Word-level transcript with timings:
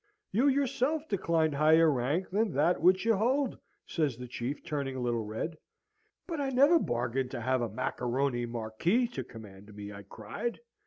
"'You 0.31 0.47
yourself 0.47 1.03
declined 1.07 1.53
higher 1.53 1.91
rank 1.91 2.31
than 2.31 2.53
that 2.53 2.81
which 2.81 3.05
you 3.05 3.15
hold,' 3.15 3.59
says 3.85 4.17
the 4.17 4.27
Chief, 4.27 4.63
turning 4.63 4.95
a 4.95 4.99
little 4.99 5.23
red. 5.23 5.55
"'But 6.25 6.41
I 6.41 6.49
never 6.49 6.79
bargained 6.79 7.29
to 7.29 7.41
have 7.41 7.61
a 7.61 7.69
macaroni 7.69 8.47
Marquis 8.47 9.07
to 9.09 9.23
command 9.23 9.75
me!' 9.75 9.93
I 9.93 10.01
cried. 10.01 10.59